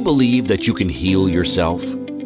[0.00, 1.82] you believe that you can heal yourself?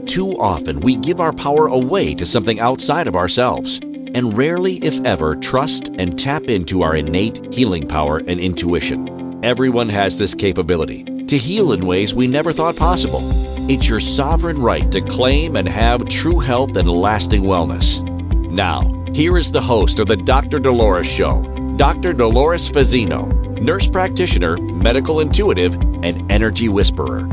[0.06, 5.04] Too often we give our power away to something outside of ourselves and rarely, if
[5.04, 9.40] ever, trust and tap into our innate healing power and intuition.
[9.45, 13.23] Everyone has this capability to heal in ways we never thought possible.
[13.68, 18.00] It's your sovereign right to claim and have true health and lasting wellness.
[18.52, 20.61] Now, here is the host of the Dr.
[20.61, 21.43] Dolores Show,
[21.77, 22.12] Dr.
[22.12, 27.29] Dolores Fazzino, nurse practitioner, medical intuitive, and energy whisperer.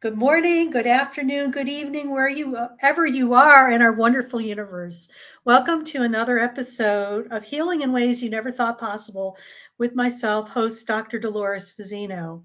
[0.00, 5.10] Good morning, good afternoon, good evening, wherever you are in our wonderful universe.
[5.44, 9.36] Welcome to another episode of Healing in Ways You Never Thought Possible
[9.76, 11.18] with myself, host Dr.
[11.18, 12.44] Dolores Fazzino.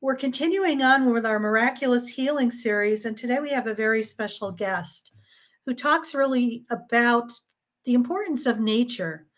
[0.00, 4.50] We're continuing on with our miraculous healing series, and today we have a very special
[4.50, 5.12] guest
[5.66, 7.30] who talks really about
[7.84, 9.28] the importance of nature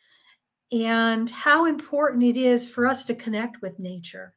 [0.73, 4.35] and how important it is for us to connect with nature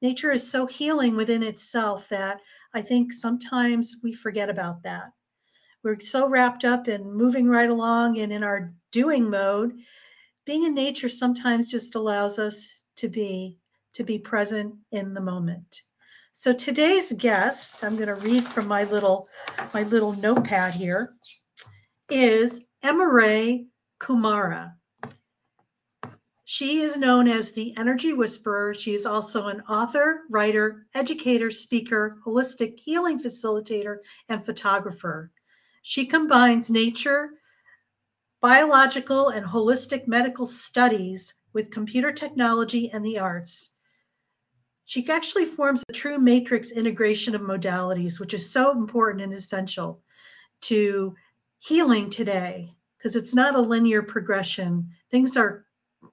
[0.00, 2.40] nature is so healing within itself that
[2.72, 5.12] I think sometimes we forget about that.
[5.82, 9.78] We're so wrapped up in moving right along and in our doing mode.
[10.44, 13.58] Being in nature sometimes just allows us to be
[13.94, 15.82] to be present in the moment.
[16.32, 19.28] So today's guest, I'm going to read from my little
[19.72, 21.14] my little notepad here,
[22.08, 23.66] is Emmaray
[24.00, 24.77] Kumara.
[26.58, 28.74] She is known as the Energy Whisperer.
[28.74, 35.30] She is also an author, writer, educator, speaker, holistic healing facilitator, and photographer.
[35.82, 37.30] She combines nature,
[38.40, 43.72] biological, and holistic medical studies with computer technology and the arts.
[44.84, 50.02] She actually forms a true matrix integration of modalities, which is so important and essential
[50.62, 51.14] to
[51.60, 54.90] healing today because it's not a linear progression.
[55.12, 55.64] Things are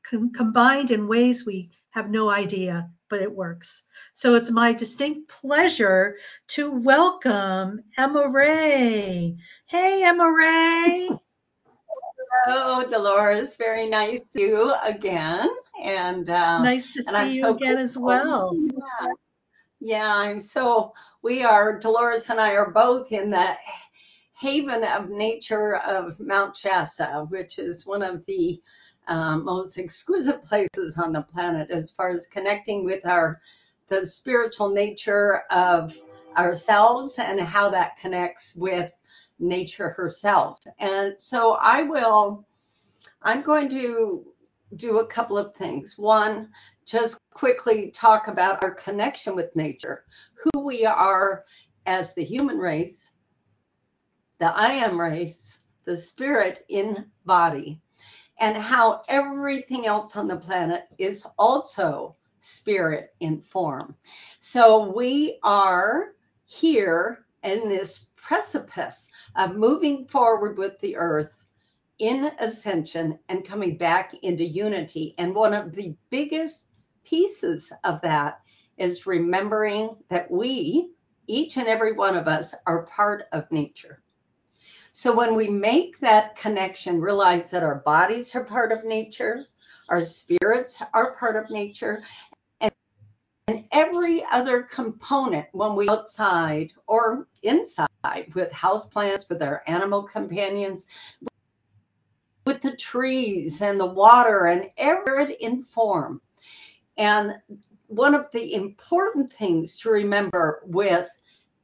[0.09, 3.83] com- combined in ways we have no idea, but it works.
[4.14, 6.17] So it's my distinct pleasure
[6.50, 9.37] to welcome Emmaray.
[9.65, 11.20] Hey, Emmaray.
[12.45, 13.55] Hello, Dolores.
[13.55, 15.49] Very nice to see you again.
[15.82, 18.55] And uh, nice to see you so again as well.
[18.55, 19.14] Yeah.
[19.80, 23.55] yeah, I'm so, we are, Dolores and I are both in the
[24.38, 28.59] haven of nature of Mount Shasta, which is one of the
[29.08, 33.42] um, most exquisite places on the planet as far as connecting with our
[33.88, 35.95] the spiritual nature of
[36.38, 38.92] ourselves and how that connects with
[39.39, 40.60] nature herself.
[40.80, 42.48] And so I will,
[43.21, 44.26] I'm going to
[44.76, 45.98] do a couple of things.
[45.98, 46.49] One,
[46.86, 51.45] just quickly talk about our connection with nature, who we are
[51.86, 53.11] as the human race,
[54.39, 57.82] the I am race, the spirit in body,
[58.39, 63.95] and how everything else on the planet is also spirit in form.
[64.39, 66.13] So we are
[66.45, 71.45] here in this precipice of moving forward with the earth
[71.99, 75.15] in ascension and coming back into unity.
[75.17, 76.67] And one of the biggest
[77.03, 78.41] pieces of that
[78.77, 80.91] is remembering that we,
[81.27, 84.03] each and every one of us, are part of nature.
[84.98, 89.45] So when we make that connection, realize that our bodies are part of nature,
[89.89, 92.02] our spirits are part of nature,
[92.61, 92.72] and,
[93.50, 97.89] and every other component when we outside or inside
[98.36, 100.88] with houseplants, with our animal companions,
[102.45, 106.22] with the trees and the water and every in form.
[106.95, 107.36] And
[107.88, 111.10] one of the important things to remember with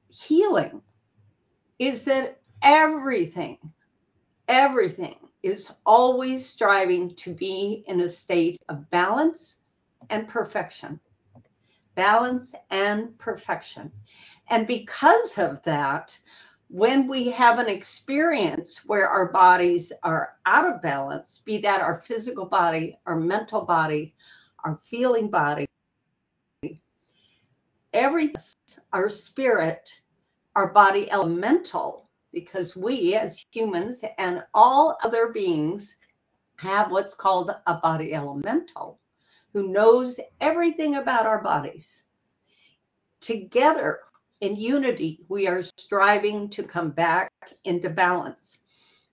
[0.10, 0.82] healing
[1.80, 3.58] is that everything,
[4.48, 9.58] everything is always striving to be in a state of balance
[10.10, 11.00] and perfection.
[11.96, 13.92] Balance and perfection.
[14.50, 16.18] And because of that,
[16.70, 21.96] when we have an experience where our bodies are out of balance, be that our
[21.96, 24.16] physical body, our mental body,
[24.64, 25.68] our feeling body,
[27.94, 28.34] every
[28.94, 30.02] our spirit,
[30.56, 35.96] our body elemental because we as humans and all other beings
[36.58, 39.00] have what's called a body elemental
[39.54, 42.06] who knows everything about our bodies.
[43.20, 44.00] Together
[44.40, 47.32] in unity, we are striving to come back
[47.64, 48.60] into balance.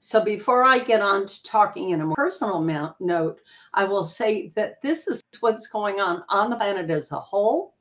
[0.01, 2.61] So before I get on to talking in a personal
[3.01, 3.41] note,
[3.75, 7.75] I will say that this is what's going on on the planet as a whole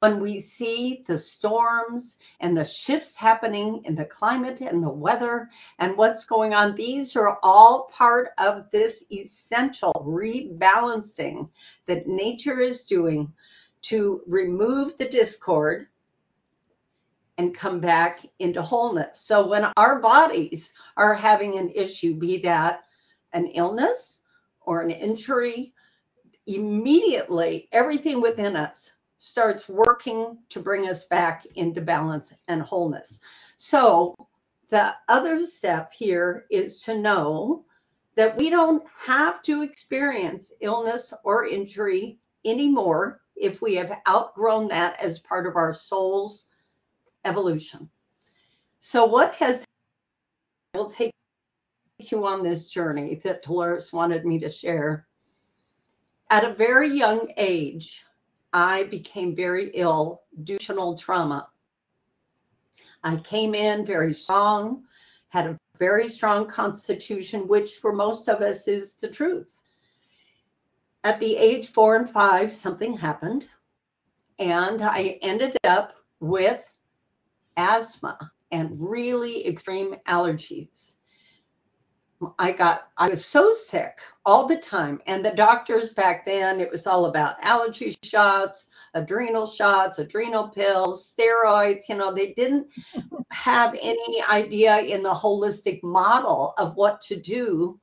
[0.00, 5.50] when we see the storms and the shifts happening in the climate and the weather
[5.78, 11.48] and what's going on, these are all part of this essential rebalancing
[11.86, 13.32] that nature is doing
[13.82, 15.88] to remove the discord
[17.38, 19.20] and come back into wholeness.
[19.20, 22.84] So when our bodies are having an issue, be that
[23.32, 24.20] an illness
[24.60, 25.72] or an injury,
[26.46, 28.92] immediately everything within us
[29.24, 33.20] starts working to bring us back into balance and wholeness.
[33.56, 34.16] So
[34.68, 37.64] the other step here is to know
[38.16, 45.00] that we don't have to experience illness or injury anymore if we have outgrown that
[45.00, 46.46] as part of our soul's
[47.24, 47.88] evolution.
[48.80, 49.64] So, what has
[50.74, 51.12] will take
[51.98, 55.06] you on this journey that Dolores wanted me to share.
[56.28, 58.04] At a very young age,
[58.52, 61.48] I became very ill due to trauma.
[63.02, 64.84] I came in very strong,
[65.28, 69.58] had a very strong constitution, which for most of us is the truth.
[71.04, 73.48] At the age four and five, something happened,
[74.38, 76.62] and I ended up with
[77.56, 80.96] asthma and really extreme allergies.
[82.38, 85.00] I got, I was so sick all the time.
[85.06, 91.14] And the doctors back then, it was all about allergy shots, adrenal shots, adrenal pills,
[91.14, 91.88] steroids.
[91.88, 92.68] You know, they didn't
[93.30, 97.80] have any idea in the holistic model of what to do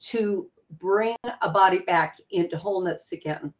[0.00, 3.52] to bring a body back into wholeness again.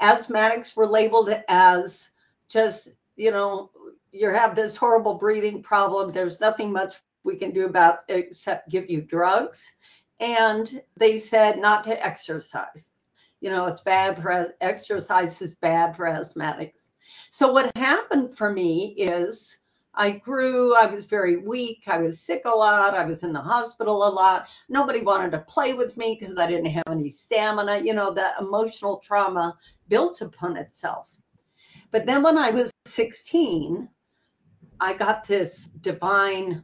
[0.00, 2.10] Asthmatics were labeled as
[2.48, 3.70] just, you know,
[4.12, 6.08] you have this horrible breathing problem.
[6.08, 6.96] There's nothing much
[7.28, 9.70] we can do about it except give you drugs.
[10.18, 12.92] And they said not to exercise.
[13.40, 16.90] You know, it's bad for exercise is bad for asthmatics.
[17.30, 19.58] So what happened for me is
[19.94, 23.40] I grew, I was very weak, I was sick a lot, I was in the
[23.40, 24.48] hospital a lot.
[24.68, 27.78] Nobody wanted to play with me because I didn't have any stamina.
[27.78, 29.56] You know, the emotional trauma
[29.88, 31.10] built upon itself.
[31.90, 33.88] But then when I was 16,
[34.80, 36.62] I got this divine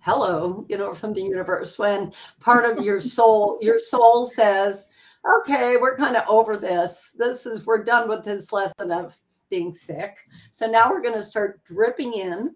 [0.00, 4.90] hello, you know, from the universe when part of your soul, your soul says,
[5.40, 7.12] okay, we're kind of over this.
[7.16, 9.16] This is, we're done with this lesson of
[9.50, 10.18] being sick.
[10.50, 12.54] So now we're going to start dripping in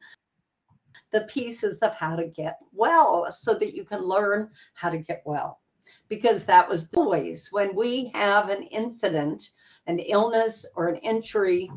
[1.11, 5.23] the pieces of how to get well so that you can learn how to get
[5.25, 5.61] well.
[6.09, 9.51] Because that was always when we have an incident,
[9.87, 11.71] an illness, or an injury,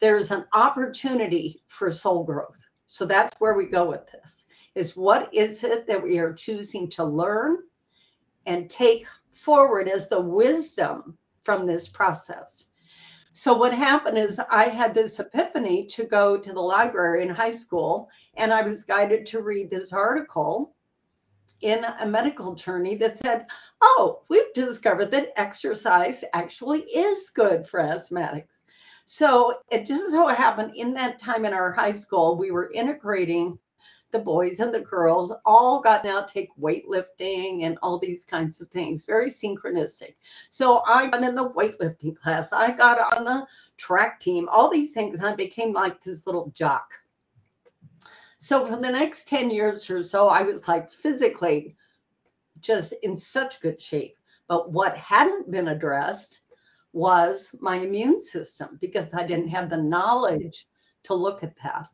[0.00, 2.58] there's an opportunity for soul growth.
[2.86, 4.45] So that's where we go with this
[4.76, 7.56] is what is it that we are choosing to learn
[8.44, 12.66] and take forward as the wisdom from this process.
[13.32, 17.52] So what happened is I had this epiphany to go to the library in high
[17.52, 20.74] school and I was guided to read this article
[21.62, 23.46] in a medical journey that said,
[23.80, 28.60] "Oh, we've discovered that exercise actually is good for asthmatics."
[29.06, 33.58] So it just so happened in that time in our high school, we were integrating
[34.12, 38.68] the boys and the girls all got now take weightlifting and all these kinds of
[38.68, 40.14] things, very synchronistic.
[40.48, 43.46] So I got in the weightlifting class, I got on the
[43.76, 45.20] track team, all these things.
[45.20, 46.92] I became like this little jock.
[48.38, 51.76] So for the next 10 years or so, I was like physically
[52.60, 54.16] just in such good shape.
[54.48, 56.40] But what hadn't been addressed
[56.92, 60.66] was my immune system because I didn't have the knowledge
[61.04, 61.88] to look at that.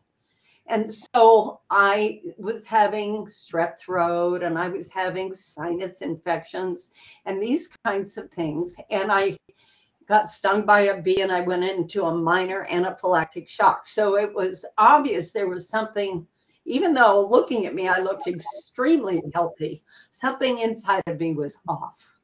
[0.73, 6.93] And so I was having strep throat and I was having sinus infections
[7.27, 8.75] and these kinds of things.
[8.89, 9.37] And I
[10.09, 13.85] got stung by a bee and I went into a minor anaphylactic shock.
[13.85, 16.27] So it was obvious there was something,
[16.65, 22.22] even though looking at me, I looked extremely healthy, something inside of me was off.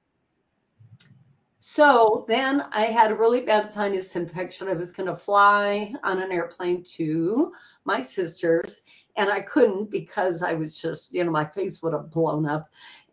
[1.70, 4.68] So then I had a really bad sinus infection.
[4.68, 7.52] I was going to fly on an airplane to
[7.84, 8.84] my sister's,
[9.16, 12.70] and I couldn't because I was just, you know, my face would have blown up.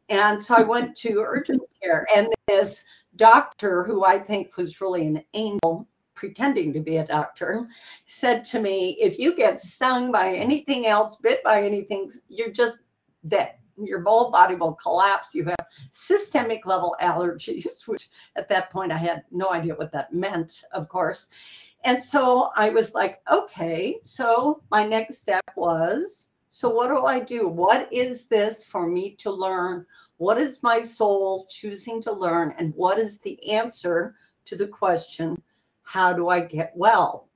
[0.08, 2.86] And so I went to urgent care, and this
[3.18, 7.68] doctor, who I think was really an angel, pretending to be a doctor,
[8.06, 12.80] said to me, If you get stung by anything else, bit by anything, you're just
[13.28, 15.34] dead your whole body will collapse.
[15.36, 20.14] You have systemic level allergies, which at that point I had no idea what that
[20.14, 21.28] meant, of course.
[21.84, 27.20] And so I was like, okay, so my next step was, so what do I
[27.20, 27.48] do?
[27.48, 29.86] What is this for me to learn?
[30.18, 32.56] What is my soul choosing to learn?
[32.58, 34.16] And what is the answer
[34.46, 35.42] to the question,
[35.84, 37.30] how do I get well?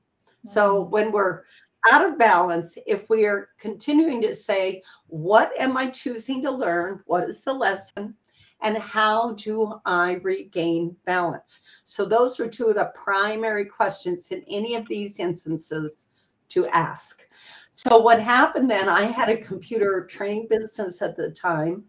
[0.45, 0.89] So Mm.
[0.89, 1.43] when we're
[1.91, 7.01] out of balance, if we are continuing to say, what am I choosing to learn?
[7.05, 8.15] What is the lesson?
[8.61, 11.61] And how do I regain balance?
[11.83, 16.07] So those are two of the primary questions in any of these instances
[16.49, 17.25] to ask.
[17.71, 21.85] So what happened then, I had a computer training business at the time.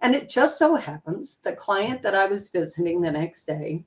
[0.00, 3.84] And it just so happens the client that I was visiting the next day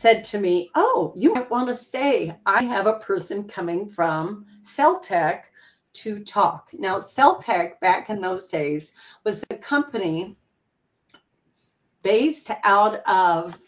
[0.00, 2.34] said to me, Oh, you might want to stay.
[2.46, 5.52] I have a person coming from Cell Tech
[5.92, 6.70] to talk.
[6.72, 10.38] Now, Cell Tech back in those days was a company
[12.02, 13.58] based out of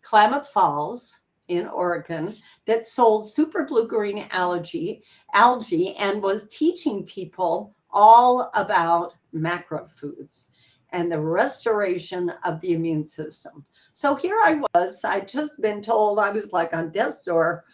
[0.00, 5.02] Klamath Falls in Oregon that sold super blue green algae,
[5.34, 10.48] algae and was teaching people all about macro foods
[10.90, 13.64] and the restoration of the immune system.
[13.92, 17.64] So here I was, I'd just been told I was like on death's door.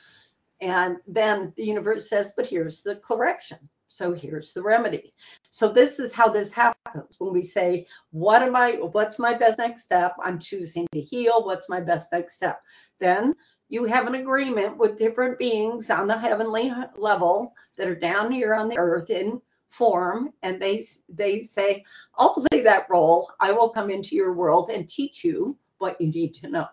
[0.60, 3.58] And then the universe says, but here's the correction.
[3.88, 5.12] So here's the remedy.
[5.50, 9.58] So this is how this happens when we say, what am I, what's my best
[9.58, 10.14] next step?
[10.22, 11.44] I'm choosing to heal.
[11.44, 12.62] What's my best next step?
[13.00, 13.34] Then
[13.68, 18.54] you have an agreement with different beings on the heavenly level that are down here
[18.54, 19.42] on the earth in
[19.72, 21.82] form and they they say
[22.16, 23.32] i'll play that role.
[23.40, 26.66] I will come into your world and teach you what you need to know.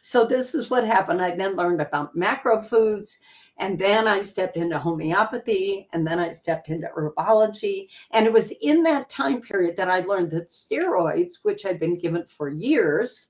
[0.00, 1.20] So this is what happened.
[1.20, 3.18] I then learned about macro foods
[3.58, 7.88] and then i stepped into homeopathy and then i stepped into herbology.
[8.12, 11.98] And it was in that time period that i learned that steroids which i'd been
[11.98, 13.28] given for years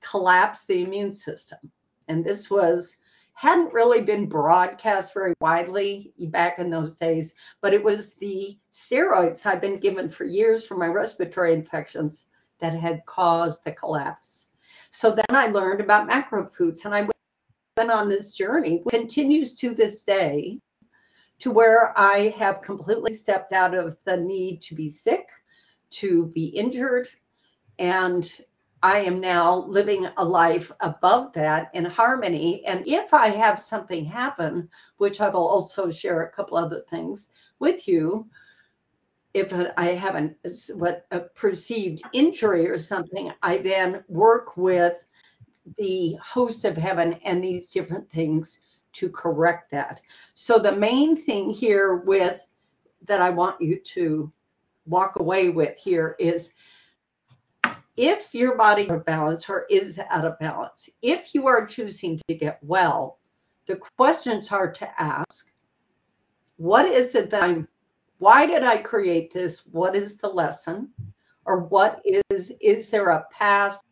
[0.00, 1.58] collapse the immune system.
[2.08, 2.96] And this was
[3.40, 9.46] hadn't really been broadcast very widely back in those days, but it was the steroids
[9.46, 12.26] I'd been given for years for my respiratory infections
[12.58, 14.48] that had caused the collapse.
[14.90, 17.08] So then I learned about macro foods and I
[17.78, 20.58] went on this journey, continues to this day,
[21.38, 25.30] to where I have completely stepped out of the need to be sick,
[25.92, 27.08] to be injured,
[27.78, 28.30] and
[28.82, 32.64] I am now living a life above that in harmony.
[32.64, 37.28] And if I have something happen, which I will also share a couple other things
[37.58, 38.28] with you,
[39.34, 40.34] if I have an,
[40.74, 45.04] what a perceived injury or something, I then work with
[45.76, 48.60] the host of heaven and these different things
[48.92, 50.00] to correct that.
[50.34, 52.40] So the main thing here with
[53.02, 54.32] that I want you to
[54.86, 56.50] walk away with here is
[57.96, 62.18] if your body out of balance or is out of balance, if you are choosing
[62.28, 63.18] to get well,
[63.66, 65.50] the questions are to ask,
[66.56, 67.68] what is it that I'm,
[68.18, 69.66] why did I create this?
[69.66, 70.90] What is the lesson?
[71.44, 73.84] Or what is, is there a past,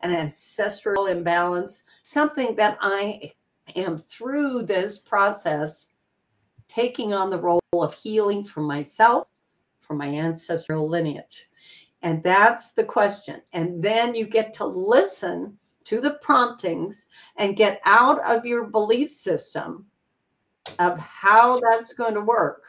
[0.00, 3.32] an ancestral imbalance, something that I
[3.76, 5.88] am through this process
[6.66, 9.28] taking on the role of healing for myself,
[9.80, 11.48] for my ancestral lineage?
[12.04, 13.40] And that's the question.
[13.54, 17.06] And then you get to listen to the promptings
[17.36, 19.86] and get out of your belief system
[20.78, 22.64] of how that's going to work.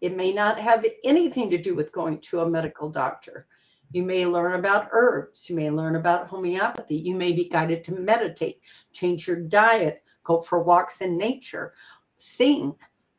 [0.00, 3.46] It may not have anything to do with going to a medical doctor.
[3.92, 5.50] You may learn about herbs.
[5.50, 6.96] You may learn about homeopathy.
[6.96, 8.60] You may be guided to meditate,
[8.94, 11.74] change your diet, go for walks in nature,
[12.16, 12.74] sing,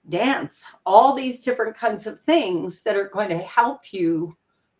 [0.09, 4.35] dance, all these different kinds of things that are going to help you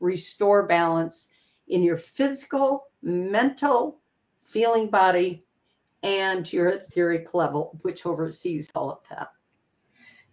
[0.06, 1.28] restore balance
[1.68, 4.00] in your physical, mental,
[4.44, 5.44] feeling body,
[6.04, 9.32] and your etheric level, which oversees all of that.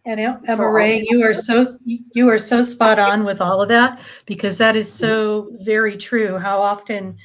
[0.05, 4.59] And Emmaray, you are so you are so spot on with all of that because
[4.59, 6.38] that is so very true.
[6.38, 7.19] How often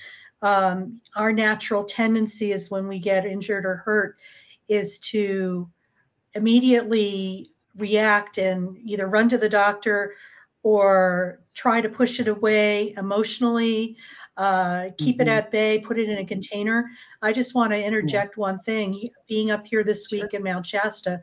[0.44, 4.20] um, our natural tendency is when we get injured or hurt
[4.68, 5.68] is to
[6.36, 10.14] immediately react and either run to the doctor
[10.62, 13.98] or try to push it away emotionally,
[14.38, 15.28] uh, keep mm-hmm.
[15.28, 16.90] it at bay, put it in a container.
[17.22, 18.42] I just want to interject yeah.
[18.42, 19.10] one thing.
[19.28, 20.40] Being up here this week sure.
[20.40, 21.22] in Mount Shasta,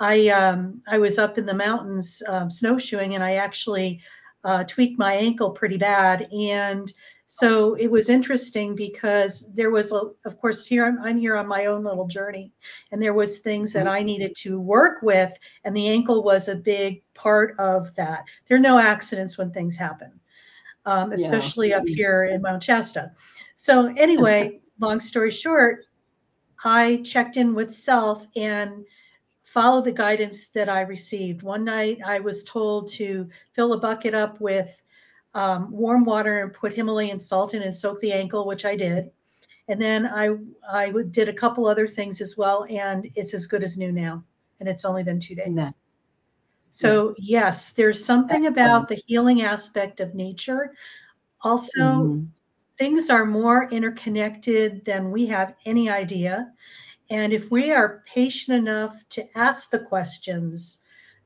[0.00, 4.00] I um, I was up in the mountains um, snowshoeing, and I actually
[4.46, 6.28] uh, tweaked my ankle pretty bad.
[6.32, 6.90] And
[7.26, 11.48] so it was interesting because there was, a, of course, here I'm, I'm, here on
[11.48, 12.52] my own little journey,
[12.92, 16.54] and there was things that I needed to work with, and the ankle was a
[16.54, 18.26] big part of that.
[18.46, 20.20] There are no accidents when things happen,
[20.84, 21.78] um, especially yeah.
[21.78, 23.10] up here in Mount Shasta.
[23.56, 25.86] So anyway, long story short,
[26.64, 28.84] I checked in with self and
[29.46, 31.42] followed the guidance that I received.
[31.42, 34.82] One night I was told to fill a bucket up with
[35.34, 39.10] um, warm water and put Himalayan salt in and soak the ankle, which I did.
[39.68, 40.36] And then I
[40.70, 44.24] I did a couple other things as well, and it's as good as new now.
[44.60, 45.48] And it's only been two days.
[45.48, 45.68] No.
[46.70, 50.74] So yes, there's something about the healing aspect of nature.
[51.42, 52.24] Also, mm-hmm.
[52.76, 56.52] things are more interconnected than we have any idea.
[57.10, 60.80] And if we are patient enough to ask the questions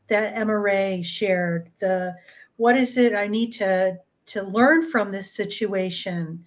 [0.09, 2.17] that Emmaray shared, the
[2.57, 6.45] what is it I need to to learn from this situation?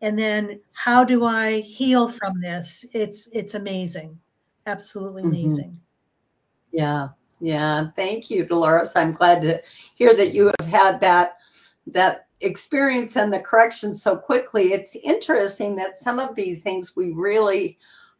[0.00, 2.84] And then how do I heal from this?
[2.92, 4.20] It's it's amazing.
[4.66, 5.30] Absolutely mm-hmm.
[5.30, 5.70] amazing.
[5.70, 6.76] Mm-hmm.
[6.76, 7.08] Yeah.
[7.40, 7.88] Yeah.
[7.96, 8.92] Thank you, Dolores.
[8.94, 9.60] I'm glad to
[9.94, 11.38] hear that you have had that
[11.88, 14.72] that experience and the correction so quickly.
[14.72, 17.78] It's interesting that some of these things we really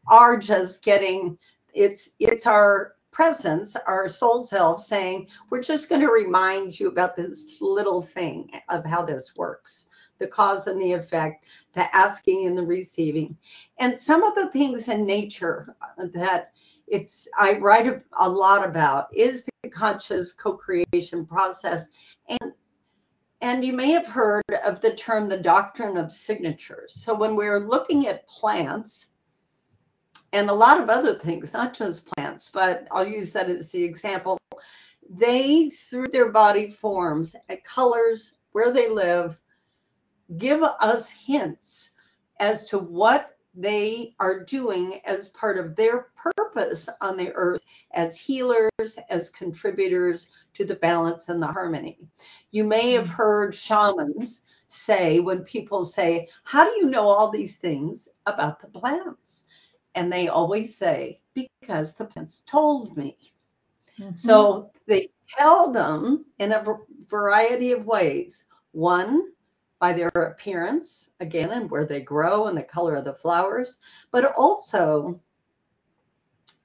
[0.08, 1.38] are just getting
[1.75, 7.16] it's it's our presence, our soul self saying, we're just going to remind you about
[7.16, 9.86] this little thing of how this works
[10.18, 13.36] the cause and the effect, the asking and the receiving.
[13.78, 16.52] And some of the things in nature that
[16.86, 21.88] it's I write a, a lot about is the conscious co-creation process.
[22.28, 22.52] And
[23.42, 26.94] and you may have heard of the term the doctrine of signatures.
[26.94, 29.08] So when we're looking at plants,
[30.33, 33.83] and a lot of other things, not just plants, but I'll use that as the
[33.83, 34.38] example.
[35.09, 39.38] They, through their body forms, colors, where they live,
[40.37, 41.90] give us hints
[42.40, 48.18] as to what they are doing as part of their purpose on the earth as
[48.18, 51.99] healers, as contributors to the balance and the harmony.
[52.50, 57.56] You may have heard shamans say, when people say, How do you know all these
[57.56, 59.45] things about the plants?
[59.96, 63.16] And they always say, because the plants told me.
[63.98, 64.14] Mm-hmm.
[64.14, 66.64] So they tell them in a
[67.08, 68.46] variety of ways.
[68.72, 69.32] One,
[69.80, 73.78] by their appearance, again, and where they grow and the color of the flowers,
[74.10, 75.20] but also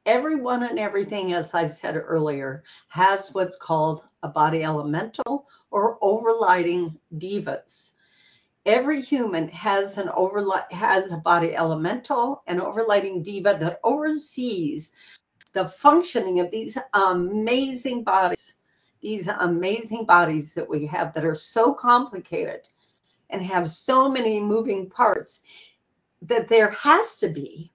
[0.06, 6.98] everyone and everything, as I said earlier, has what's called a body elemental or overlighting
[7.18, 7.91] devas
[8.66, 14.92] every human has an overli- has a body elemental an overlighting deva that oversees
[15.54, 18.56] the functioning of these amazing bodies
[19.02, 22.70] these amazing bodies that we have that are so complicated
[23.32, 25.42] and have so many moving parts
[26.22, 27.72] that there has to be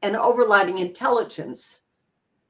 [0.00, 1.79] an overlighting intelligence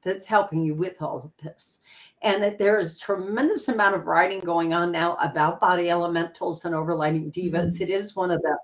[0.03, 1.79] that's helping you with all of this
[2.21, 6.75] and that there is tremendous amount of writing going on now about body elementals and
[6.75, 7.75] overlighting devas.
[7.75, 7.83] Mm-hmm.
[7.83, 8.57] It is one of the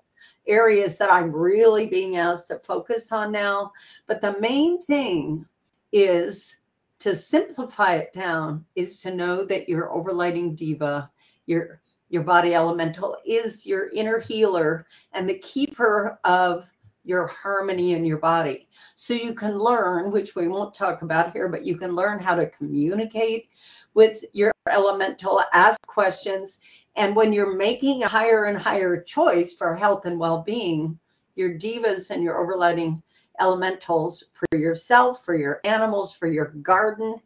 [0.46, 3.72] areas that I'm really being asked to focus on now.
[4.06, 5.46] But the main thing
[5.92, 6.58] is
[7.00, 11.10] to simplify it down is to know that your overlighting deva,
[11.46, 16.70] your your body elemental is your inner healer and the keeper of
[17.08, 18.68] your harmony in your body.
[18.94, 22.34] So you can learn, which we won't talk about here, but you can learn how
[22.34, 23.48] to communicate
[23.94, 26.60] with your elemental, ask questions.
[26.96, 30.98] And when you're making a higher and higher choice for health and well being,
[31.34, 33.00] your devas and your overlighting
[33.40, 37.16] elementals for yourself, for your animals, for your garden,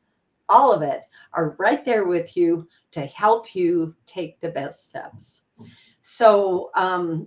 [0.49, 5.47] all of it are right there with you to help you take the best steps.
[6.03, 7.27] So, um,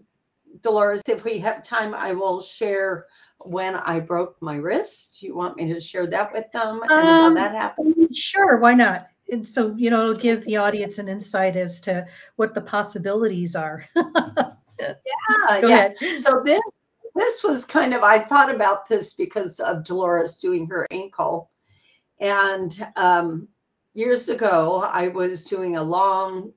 [0.61, 3.07] Dolores, if we have time, I will share
[3.39, 5.21] when I broke my wrist.
[5.21, 8.15] You want me to share that with them and um, how that happened?
[8.15, 9.07] Sure, why not?
[9.31, 13.55] And so, you know, it'll give the audience an insight as to what the possibilities
[13.55, 13.85] are.
[13.95, 15.85] yeah, Go yeah.
[15.85, 15.97] Ahead.
[15.97, 16.61] So this
[17.15, 21.49] this was kind of I thought about this because of Dolores doing her ankle.
[22.19, 23.47] And um,
[23.93, 26.53] years ago, I was doing a long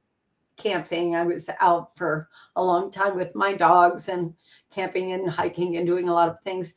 [0.59, 1.17] camping.
[1.17, 4.35] I was out for a long time with my dogs and
[4.71, 6.75] camping and hiking and doing a lot of things.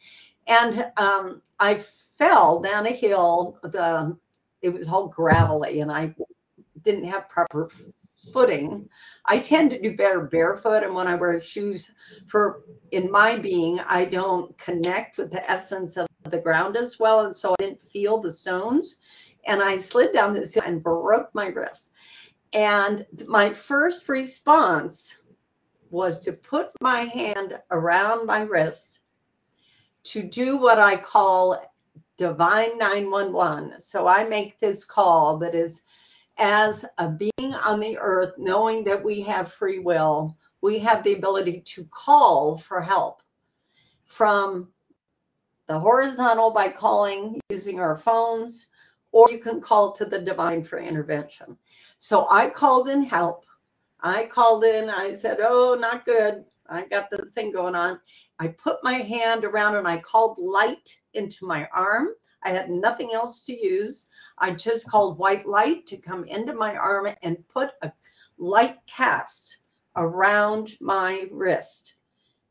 [0.47, 3.57] And um, I fell down a hill.
[3.63, 4.17] The
[4.61, 6.13] it was all gravelly, and I
[6.83, 7.69] didn't have proper
[8.31, 8.87] footing.
[9.25, 11.91] I tend to do better barefoot, and when I wear shoes,
[12.27, 17.21] for in my being, I don't connect with the essence of the ground as well,
[17.21, 18.99] and so I didn't feel the stones.
[19.47, 21.91] And I slid down this hill and broke my wrist.
[22.53, 25.17] And my first response
[25.89, 28.99] was to put my hand around my wrist
[30.03, 31.61] to do what I call
[32.17, 33.79] divine 911.
[33.79, 35.83] So I make this call that is
[36.37, 41.13] as a being on the earth, knowing that we have free will, we have the
[41.13, 43.21] ability to call for help
[44.05, 44.69] from
[45.67, 48.67] the horizontal by calling using our phones,
[49.11, 51.57] or you can call to the divine for intervention.
[51.97, 53.45] So I called in help.
[54.01, 54.89] I called in.
[54.89, 56.45] I said, "Oh, not good.
[56.67, 57.99] I got this thing going on."
[58.39, 62.09] I put my hand around and I called light into my arm.
[62.43, 64.07] I had nothing else to use.
[64.37, 67.91] I just called white light to come into my arm and put a
[68.37, 69.57] light cast
[69.95, 71.95] around my wrist,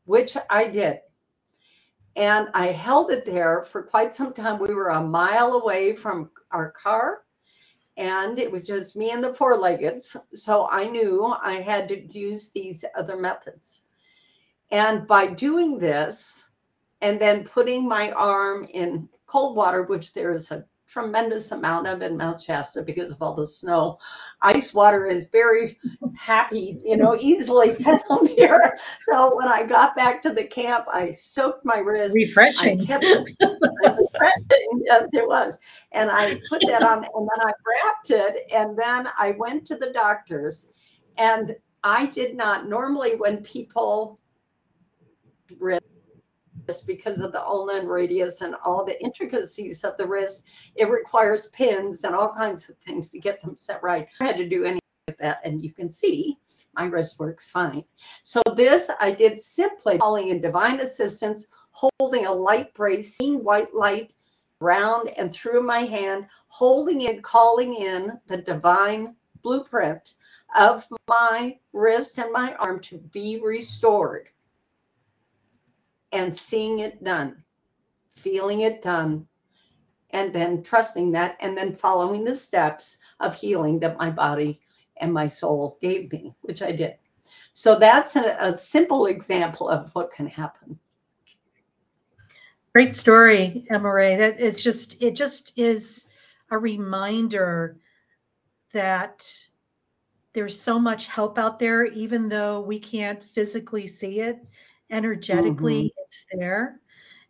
[0.05, 1.01] which I did.
[2.15, 4.59] And I held it there for quite some time.
[4.59, 7.23] We were a mile away from our car
[7.97, 10.15] and it was just me and the four leggeds.
[10.33, 13.83] So I knew I had to use these other methods.
[14.71, 16.47] And by doing this
[17.01, 22.01] and then putting my arm in cold water, which there is a tremendous amount of
[22.01, 23.97] in Mount Shasta because of all the snow.
[24.41, 25.79] Ice water is very
[26.17, 27.73] happy, you know, easily
[28.09, 28.77] found here.
[29.01, 32.15] So when I got back to the camp, I soaked my wrist.
[32.15, 32.81] Refreshing.
[32.81, 34.83] I kept it refreshing.
[34.85, 35.57] Yes, it was.
[35.93, 39.75] And I put that on and then I wrapped it and then I went to
[39.75, 40.67] the doctors
[41.17, 44.19] and I did not normally when people
[46.85, 50.45] because of the ulna and radius and all the intricacies of the wrist.
[50.75, 54.07] It requires pins and all kinds of things to get them set right.
[54.19, 56.37] I had to do any of that, and you can see
[56.73, 57.83] my wrist works fine.
[58.23, 63.73] So this I did simply calling in divine assistance, holding a light brace, seeing white
[63.73, 64.13] light
[64.59, 70.13] round and through my hand, holding it, calling in the divine blueprint
[70.55, 74.29] of my wrist and my arm to be restored
[76.11, 77.43] and seeing it done,
[78.09, 79.27] feeling it done,
[80.11, 84.61] and then trusting that, and then following the steps of healing that my body
[84.97, 86.95] and my soul gave me, which I did.
[87.53, 90.79] So that's a, a simple example of what can happen.
[92.73, 94.17] Great story, Emmaray.
[94.17, 96.09] That it's just it just is
[96.49, 97.77] a reminder
[98.71, 99.29] that
[100.33, 104.39] there's so much help out there, even though we can't physically see it
[104.89, 106.00] energetically mm-hmm.
[106.11, 106.77] It's there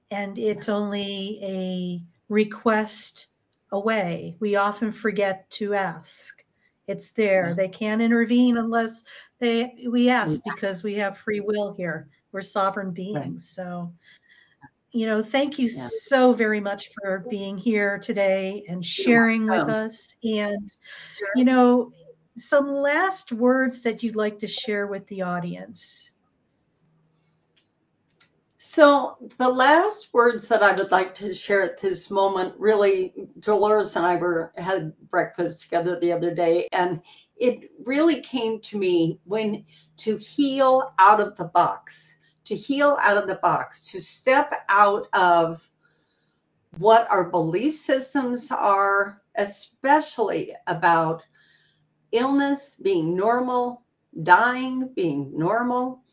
[0.09, 3.27] and it's only a request
[3.71, 6.43] away we often forget to ask
[6.87, 7.53] it's there yeah.
[7.53, 9.03] they can't intervene unless
[9.37, 10.51] they we ask yeah.
[10.51, 13.65] because we have free will here we're sovereign beings right.
[13.65, 13.93] so
[14.91, 15.87] you know thank you yeah.
[15.91, 20.73] so very much for being here today and sharing with us and
[21.15, 21.27] sure.
[21.35, 21.91] you know
[22.35, 26.11] some last words that you'd like to share with the audience
[28.71, 33.97] so the last words that I would like to share at this moment, really, Dolores
[33.97, 37.01] and I were had breakfast together the other day, and
[37.35, 39.65] it really came to me when
[39.97, 45.09] to heal out of the box, to heal out of the box, to step out
[45.11, 45.69] of
[46.77, 51.23] what our belief systems are, especially about
[52.13, 53.83] illness being normal,
[54.23, 56.05] dying being normal,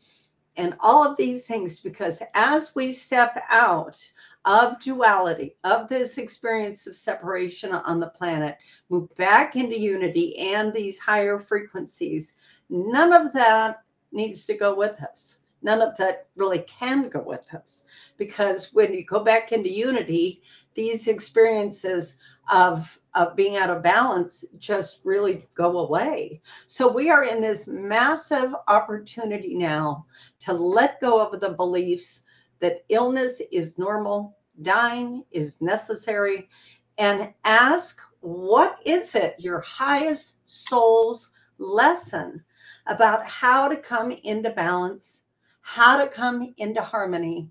[0.57, 3.99] and all of these things because as we step out
[4.45, 8.57] of duality, of this experience of separation on the planet,
[8.89, 12.35] move back into unity and these higher frequencies,
[12.69, 13.81] none of that
[14.11, 15.38] needs to go with us.
[15.61, 17.83] None of that really can go with us
[18.17, 20.41] because when you go back into unity,
[20.73, 22.15] these experiences
[22.51, 26.41] of, of being out of balance just really go away.
[26.67, 30.05] So we are in this massive opportunity now
[30.39, 32.23] to let go of the beliefs
[32.59, 36.49] that illness is normal, dying is necessary,
[36.97, 42.43] and ask what is it your highest soul's lesson
[42.85, 45.23] about how to come into balance,
[45.61, 47.49] how to come into harmony,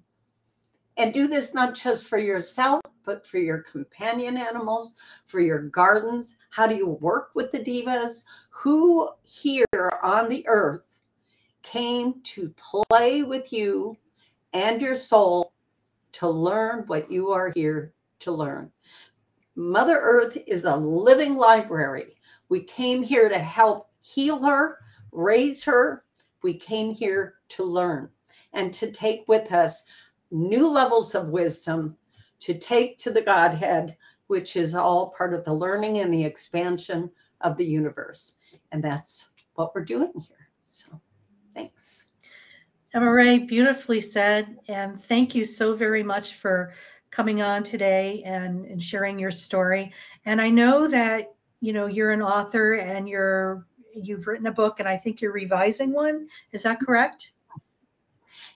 [0.97, 4.95] and do this not just for yourself, but for your companion animals,
[5.27, 6.35] for your gardens?
[6.51, 8.25] How do you work with the devas?
[8.51, 9.65] Who here
[10.03, 10.83] on the earth
[11.63, 13.97] came to play with you
[14.53, 15.53] and your soul
[16.13, 18.73] to learn what you are here to learn?
[19.55, 22.17] Mother Earth is a living library.
[22.49, 24.79] We came here to help heal her,
[25.13, 26.05] raise her.
[26.43, 28.09] We came here to learn
[28.53, 29.85] and to take with us
[30.31, 31.97] new levels of wisdom
[32.41, 37.11] to take to the Godhead, which is all part of the learning and the expansion
[37.41, 38.35] of the universe.
[38.73, 40.49] And that's what we're doing here.
[40.65, 41.01] So
[41.55, 42.05] thanks.
[42.95, 44.59] Emmaray, beautifully said.
[44.69, 46.73] And thank you so very much for
[47.11, 49.93] coming on today and, and sharing your story.
[50.25, 54.79] And I know that, you know, you're an author and you're you've written a book
[54.79, 56.29] and I think you're revising one.
[56.53, 57.33] Is that correct?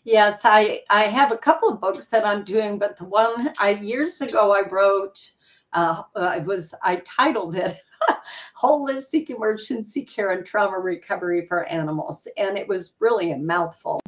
[0.04, 3.70] Yes, I, I have a couple of books that I'm doing, but the one I
[3.70, 5.32] years ago I wrote,
[5.72, 7.80] uh, I was I titled it
[8.60, 12.26] Holistic Emergency Care and Trauma Recovery for Animals.
[12.36, 14.00] And it was really a mouthful.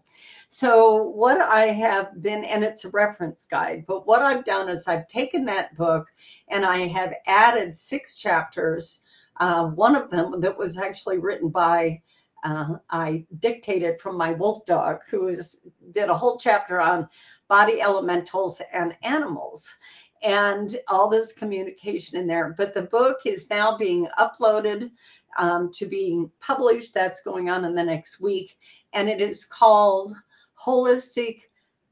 [0.48, 4.88] So, what I have been, and it's a reference guide, but what I've done is
[4.88, 6.09] I've taken that book
[6.48, 9.02] and I have added six chapters.
[9.38, 12.02] Uh, one of them that was actually written by
[12.44, 15.61] uh, I dictated from my wolf dog, who is,
[15.92, 17.09] did a whole chapter on
[17.48, 19.74] body elementals and animals
[20.22, 22.54] and all this communication in there.
[22.57, 24.90] But the book is now being uploaded
[25.38, 26.94] um, to being published.
[26.94, 28.57] That's going on in the next week.
[28.92, 30.14] And it is called
[30.59, 31.40] Holistic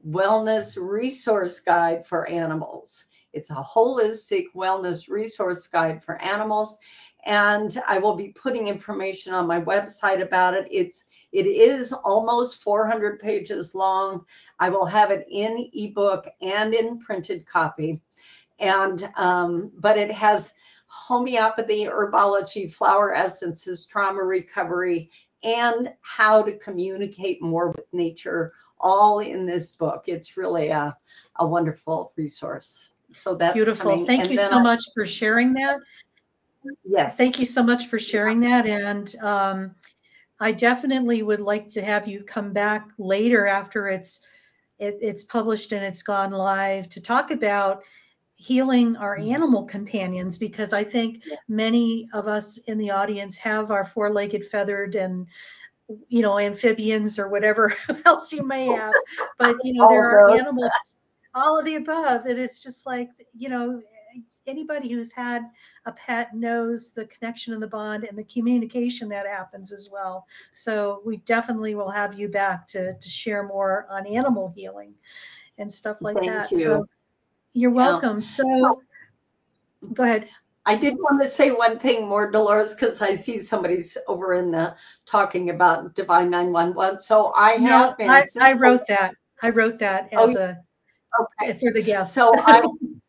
[0.07, 3.05] Wellness Resource Guide for Animals.
[3.33, 6.77] It's a holistic wellness resource guide for animals
[7.25, 10.67] and I will be putting information on my website about it.
[10.69, 14.25] It's it is almost 400 pages long.
[14.59, 18.01] I will have it in ebook and in printed copy,
[18.59, 20.53] and um, but it has
[20.87, 25.09] homeopathy, herbology, flower essences, trauma recovery,
[25.43, 30.03] and how to communicate more with nature, all in this book.
[30.07, 30.95] It's really a,
[31.37, 32.91] a wonderful resource.
[33.13, 33.91] So that's beautiful.
[33.91, 34.05] Coming.
[34.05, 35.79] Thank and you so I, much for sharing that.
[36.83, 37.17] Yes.
[37.17, 38.65] Thank you so much for sharing that.
[38.65, 39.75] And um,
[40.39, 44.21] I definitely would like to have you come back later after it's
[44.79, 47.83] it, it's published and it's gone live to talk about
[48.35, 49.35] healing our Mm-hmm.
[49.35, 51.35] animal companions because I think yeah.
[51.47, 55.27] many of us in the audience have our four-legged feathered and
[56.09, 58.93] you know amphibians or whatever else you may have
[59.37, 60.71] but you know there are animals
[61.35, 63.81] all of the above and it's just like you know
[64.47, 65.43] anybody who's had
[65.85, 70.25] a pet knows the connection and the bond and the communication that happens as well.
[70.53, 74.93] So we definitely will have you back to, to share more on animal healing
[75.57, 76.51] and stuff like Thank that.
[76.51, 76.59] You.
[76.59, 76.87] So
[77.53, 78.17] you're welcome.
[78.17, 78.21] Yeah.
[78.21, 78.81] So
[79.93, 80.27] go ahead.
[80.65, 84.51] I did want to say one thing more, Dolores, because I see somebody's over in
[84.51, 84.75] the
[85.05, 87.01] talking about Divine 911.
[87.01, 88.09] So I no, have been.
[88.09, 89.13] I, I wrote that.
[89.41, 90.57] I wrote that oh, as oh, a
[91.43, 91.59] okay.
[91.59, 92.15] for the guests.
[92.15, 92.63] So I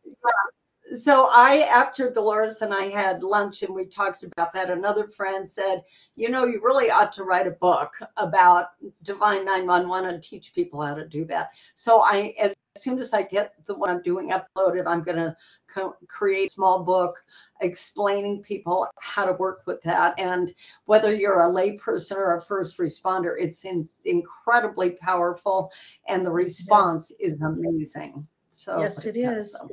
[0.96, 5.50] so I, after Dolores and I had lunch and we talked about that, another friend
[5.50, 5.84] said,
[6.16, 8.70] you know, you really ought to write a book about
[9.02, 11.54] Divine 911 and teach people how to do that.
[11.74, 15.36] So I, as soon as I get the one I'm doing uploaded, I'm going to
[15.68, 17.22] co- create a small book
[17.60, 20.18] explaining people how to work with that.
[20.18, 20.52] And
[20.86, 25.72] whether you're a layperson or a first responder, it's in, incredibly powerful
[26.08, 27.32] and the response yes.
[27.32, 28.26] is amazing.
[28.50, 29.52] So yes, it is.
[29.52, 29.68] So.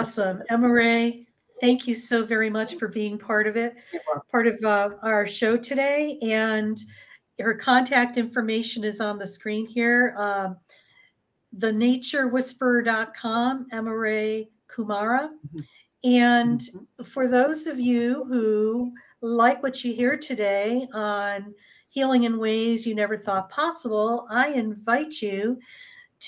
[0.00, 0.42] Awesome.
[0.50, 1.26] Emmaray,
[1.60, 3.76] thank you so very much for being part of it,
[4.30, 6.18] part of uh, our show today.
[6.22, 6.78] And
[7.38, 10.14] her contact information is on the screen here.
[10.16, 10.56] Um,
[11.58, 15.28] thenaturewhisperer.com, Emmaray Kumara.
[15.28, 15.60] Mm-hmm.
[16.04, 17.04] And mm-hmm.
[17.04, 21.54] for those of you who like what you hear today on
[21.90, 25.60] healing in ways you never thought possible, I invite you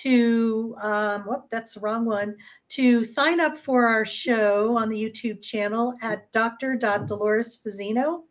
[0.03, 2.37] to um, whoop, that's the wrong one
[2.71, 8.23] to sign up for our show on the YouTube channel at dr.doloresfazzino.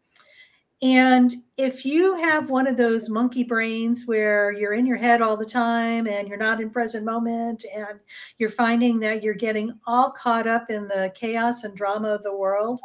[0.83, 5.37] And if you have one of those monkey brains where you're in your head all
[5.37, 8.01] the time and you're not in present moment and
[8.37, 12.35] you're finding that you're getting all caught up in the chaos and drama of the
[12.35, 12.81] world,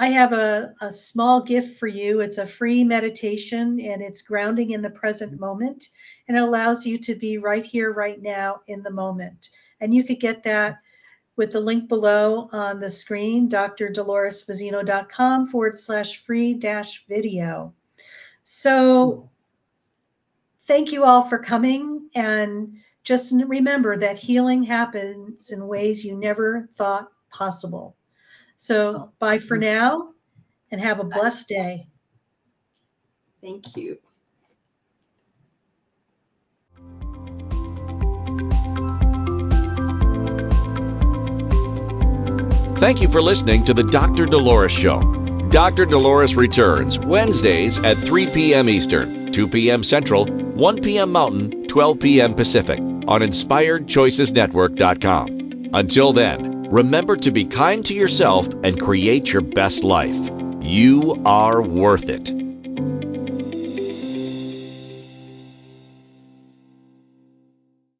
[0.00, 2.20] I have a, a small gift for you.
[2.20, 5.88] It's a free meditation and it's grounding in the present moment
[6.28, 9.50] and it allows you to be right here, right now in the moment.
[9.80, 10.78] And you could get that
[11.34, 17.74] with the link below on the screen, drdoloresfazzino.com forward slash free dash video.
[18.44, 19.28] So
[20.66, 26.68] thank you all for coming and just remember that healing happens in ways you never
[26.76, 27.96] thought possible.
[28.58, 30.10] So bye for now
[30.70, 31.86] and have a blessed day.
[33.40, 33.98] Thank you.
[42.78, 44.26] Thank you for listening to the Dr.
[44.26, 45.00] Dolores Show.
[45.50, 45.86] Dr.
[45.86, 48.68] Dolores returns Wednesdays at 3 p.m.
[48.68, 49.84] Eastern, 2 p.m.
[49.84, 51.12] Central, 1 p.m.
[51.12, 52.34] Mountain, 12 p.m.
[52.34, 55.70] Pacific on InspiredChoicesNetwork.com.
[55.74, 60.30] Until then, remember to be kind to yourself and create your best life.
[60.60, 62.37] You are worth it.